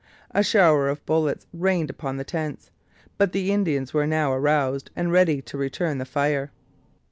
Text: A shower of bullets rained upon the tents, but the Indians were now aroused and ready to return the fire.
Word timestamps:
A 0.31 0.41
shower 0.43 0.89
of 0.89 1.05
bullets 1.05 1.45
rained 1.53 1.91
upon 1.91 2.17
the 2.17 2.23
tents, 2.23 2.71
but 3.19 3.33
the 3.33 3.51
Indians 3.51 3.93
were 3.93 4.07
now 4.07 4.33
aroused 4.33 4.89
and 4.95 5.11
ready 5.11 5.43
to 5.43 5.59
return 5.59 5.99
the 5.99 6.05
fire. 6.05 6.49